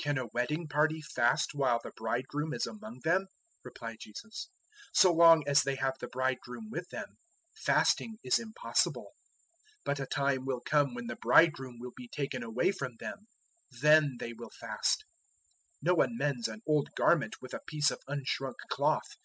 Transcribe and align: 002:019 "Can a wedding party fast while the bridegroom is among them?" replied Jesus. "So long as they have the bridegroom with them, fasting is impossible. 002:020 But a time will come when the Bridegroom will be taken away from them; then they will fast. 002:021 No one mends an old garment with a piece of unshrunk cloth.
002:019 0.00 0.04
"Can 0.04 0.18
a 0.18 0.26
wedding 0.34 0.68
party 0.68 1.00
fast 1.00 1.54
while 1.54 1.80
the 1.82 1.92
bridegroom 1.96 2.52
is 2.52 2.66
among 2.66 3.00
them?" 3.04 3.24
replied 3.64 3.96
Jesus. 4.00 4.50
"So 4.92 5.10
long 5.10 5.48
as 5.48 5.62
they 5.62 5.76
have 5.76 5.94
the 5.98 6.08
bridegroom 6.08 6.68
with 6.70 6.90
them, 6.90 7.16
fasting 7.56 8.18
is 8.22 8.38
impossible. 8.38 9.12
002:020 9.84 9.84
But 9.86 9.98
a 10.00 10.04
time 10.06 10.44
will 10.44 10.60
come 10.60 10.92
when 10.92 11.06
the 11.06 11.16
Bridegroom 11.16 11.78
will 11.78 11.94
be 11.96 12.08
taken 12.08 12.42
away 12.42 12.70
from 12.70 12.96
them; 13.00 13.28
then 13.80 14.18
they 14.20 14.34
will 14.34 14.52
fast. 14.60 15.06
002:021 15.82 15.84
No 15.84 15.94
one 15.94 16.16
mends 16.18 16.48
an 16.48 16.60
old 16.66 16.90
garment 16.94 17.36
with 17.40 17.54
a 17.54 17.60
piece 17.66 17.90
of 17.90 18.00
unshrunk 18.06 18.56
cloth. 18.68 19.16